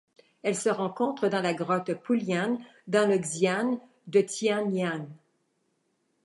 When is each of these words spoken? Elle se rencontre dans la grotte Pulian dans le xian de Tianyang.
Elle 0.41 0.55
se 0.55 0.69
rencontre 0.69 1.27
dans 1.27 1.43
la 1.43 1.53
grotte 1.53 1.93
Pulian 1.93 2.57
dans 2.87 3.07
le 3.07 3.19
xian 3.19 3.79
de 4.07 4.21
Tianyang. 4.21 5.07